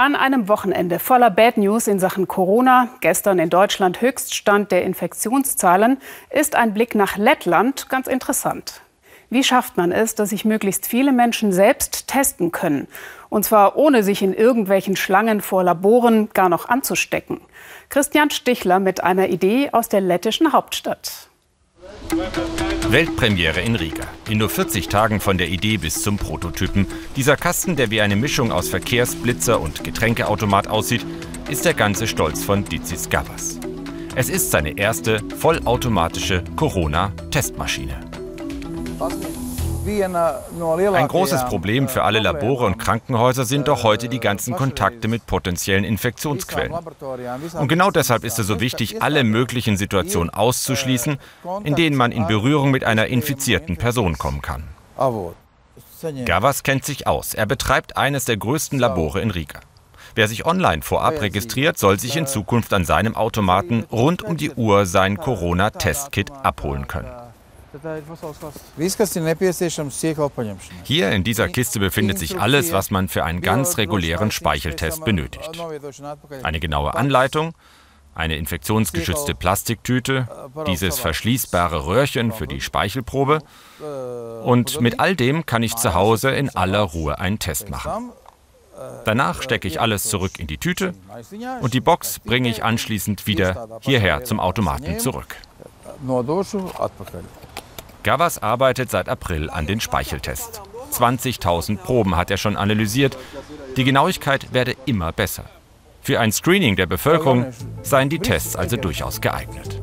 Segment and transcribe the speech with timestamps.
[0.00, 5.98] An einem Wochenende voller Bad News in Sachen Corona, gestern in Deutschland Höchststand der Infektionszahlen,
[6.30, 8.80] ist ein Blick nach Lettland ganz interessant.
[9.28, 12.86] Wie schafft man es, dass sich möglichst viele Menschen selbst testen können?
[13.28, 17.40] Und zwar ohne sich in irgendwelchen Schlangen vor Laboren gar noch anzustecken.
[17.88, 21.28] Christian Stichler mit einer Idee aus der lettischen Hauptstadt.
[22.90, 24.06] Weltpremiere in Riga.
[24.30, 26.86] In nur 40 Tagen von der Idee bis zum Prototypen.
[27.16, 31.04] Dieser Kasten, der wie eine Mischung aus Verkehrsblitzer und Getränkeautomat aussieht,
[31.50, 33.60] ist der ganze Stolz von Dizis Gavas.
[34.14, 38.00] Es ist seine erste vollautomatische Corona-Testmaschine.
[39.88, 45.26] Ein großes Problem für alle Labore und Krankenhäuser sind doch heute die ganzen Kontakte mit
[45.26, 46.72] potenziellen Infektionsquellen.
[46.72, 51.18] Und genau deshalb ist es so wichtig, alle möglichen Situationen auszuschließen,
[51.64, 54.64] in denen man in Berührung mit einer infizierten Person kommen kann.
[56.24, 57.34] Gavas kennt sich aus.
[57.34, 59.60] Er betreibt eines der größten Labore in Riga.
[60.14, 64.50] Wer sich online vorab registriert, soll sich in Zukunft an seinem Automaten rund um die
[64.50, 67.10] Uhr sein Corona-Testkit abholen können.
[70.84, 75.50] Hier in dieser Kiste befindet sich alles, was man für einen ganz regulären Speicheltest benötigt.
[76.42, 77.54] Eine genaue Anleitung,
[78.14, 80.28] eine infektionsgeschützte Plastiktüte,
[80.66, 83.40] dieses verschließbare Röhrchen für die Speichelprobe.
[84.44, 88.10] Und mit all dem kann ich zu Hause in aller Ruhe einen Test machen.
[89.04, 90.94] Danach stecke ich alles zurück in die Tüte
[91.60, 95.36] und die Box bringe ich anschließend wieder hierher zum Automaten zurück.
[98.08, 100.62] Gavas arbeitet seit April an den Speicheltests.
[100.92, 103.18] 20.000 Proben hat er schon analysiert.
[103.76, 105.44] Die Genauigkeit werde immer besser.
[106.00, 109.82] Für ein Screening der Bevölkerung seien die Tests also durchaus geeignet.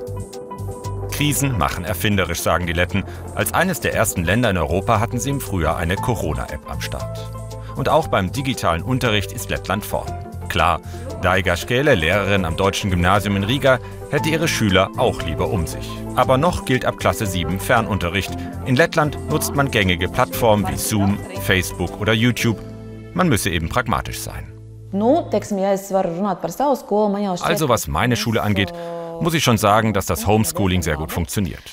[1.12, 3.04] Krisen machen erfinderisch, sagen die Letten.
[3.36, 7.20] Als eines der ersten Länder in Europa hatten sie im Frühjahr eine Corona-App am Start.
[7.76, 10.12] Und auch beim digitalen Unterricht ist Lettland vorn.
[10.50, 10.82] Klar,
[11.26, 13.80] Daiga Skele, Lehrerin am Deutschen Gymnasium in Riga,
[14.12, 15.90] hätte ihre Schüler auch lieber um sich.
[16.16, 18.30] Aber noch gilt ab Klasse 7 Fernunterricht.
[18.68, 22.60] In Lettland nutzt man gängige Plattformen wie Zoom, Facebook oder YouTube.
[23.16, 24.54] Man müsse eben pragmatisch sein.
[27.42, 28.72] Also was meine Schule angeht,
[29.20, 31.64] muss ich schon sagen, dass das Homeschooling sehr gut funktioniert.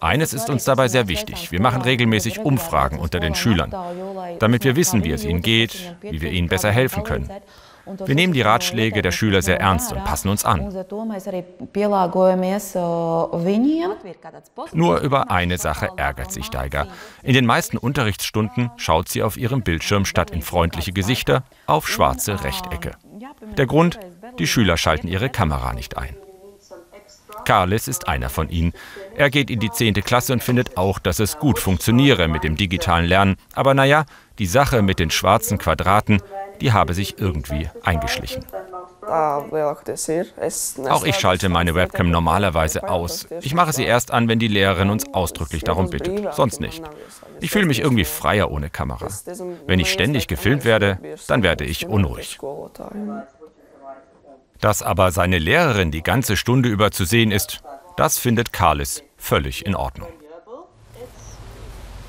[0.00, 1.50] Eines ist uns dabei sehr wichtig.
[1.50, 3.74] Wir machen regelmäßig Umfragen unter den Schülern,
[4.38, 7.30] damit wir wissen, wie es ihnen geht, wie wir ihnen besser helfen können.
[7.84, 10.72] Wir nehmen die Ratschläge der Schüler sehr ernst und passen uns an.
[14.72, 16.86] Nur über eine Sache ärgert sich Daiger.
[17.22, 22.44] In den meisten Unterrichtsstunden schaut sie auf ihrem Bildschirm statt in freundliche Gesichter auf schwarze
[22.44, 22.92] Rechtecke.
[23.56, 23.98] Der Grund,
[24.38, 26.16] die Schüler schalten ihre Kamera nicht ein.
[27.44, 28.72] Carles ist einer von ihnen.
[29.16, 29.94] Er geht in die 10.
[29.94, 33.36] Klasse und findet auch, dass es gut funktioniere mit dem digitalen Lernen.
[33.54, 34.04] Aber naja,
[34.38, 36.22] die Sache mit den schwarzen Quadraten,
[36.62, 38.44] die habe sich irgendwie eingeschlichen.
[39.02, 43.26] Auch ich schalte meine Webcam normalerweise aus.
[43.40, 46.82] Ich mache sie erst an, wenn die Lehrerin uns ausdrücklich darum bittet, sonst nicht.
[47.40, 49.08] Ich fühle mich irgendwie freier ohne Kamera.
[49.66, 52.38] Wenn ich ständig gefilmt werde, dann werde ich unruhig.
[54.60, 57.62] Dass aber seine Lehrerin die ganze Stunde über zu sehen ist,
[57.96, 60.12] das findet Carlis völlig in Ordnung.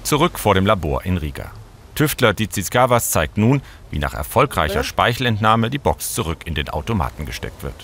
[0.03, 1.51] Zurück vor dem Labor in Riga.
[1.95, 3.61] Tüftler Dizisgavas zeigt nun,
[3.91, 7.75] wie nach erfolgreicher Speichelentnahme die Box zurück in den Automaten gesteckt wird.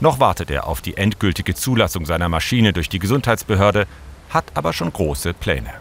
[0.00, 3.86] Noch wartet er auf die endgültige Zulassung seiner Maschine durch die Gesundheitsbehörde,
[4.30, 5.72] hat aber schon große Pläne.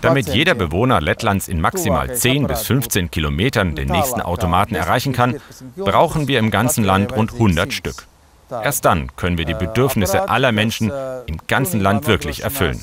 [0.00, 5.40] Damit jeder Bewohner Lettlands in maximal 10 bis 15 Kilometern den nächsten Automaten erreichen kann,
[5.76, 8.06] brauchen wir im ganzen Land rund 100 Stück.
[8.50, 10.92] Erst dann können wir die Bedürfnisse aller Menschen
[11.26, 12.82] im ganzen Land wirklich erfüllen.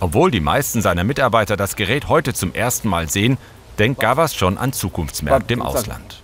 [0.00, 3.36] Obwohl die meisten seiner Mitarbeiter das Gerät heute zum ersten Mal sehen,
[3.78, 6.22] denkt Gavas schon an Zukunftsmärkte im Ausland.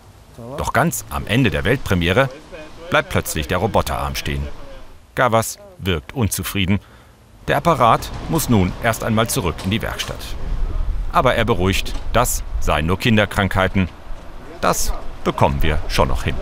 [0.56, 2.30] Doch ganz am Ende der Weltpremiere
[2.88, 4.46] bleibt plötzlich der Roboterarm stehen.
[5.14, 6.80] Gavas wirkt unzufrieden.
[7.48, 10.24] Der Apparat muss nun erst einmal zurück in die Werkstatt.
[11.12, 13.88] Aber er beruhigt, das seien nur Kinderkrankheiten.
[14.60, 14.92] Das
[15.22, 16.36] bekommen wir schon noch hin.